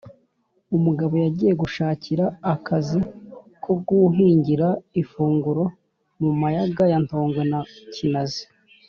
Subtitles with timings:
[0.77, 2.99] Umugabo yagiye gushakira akazi
[3.63, 4.67] ko guhingira
[5.01, 5.63] ifunguro
[6.21, 7.59] mu mayaga ya Ntongwe na
[7.95, 8.43] Kinazi